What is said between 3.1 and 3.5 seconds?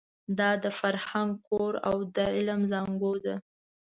ده.